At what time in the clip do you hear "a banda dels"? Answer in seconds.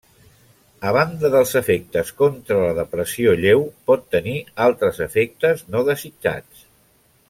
0.91-1.51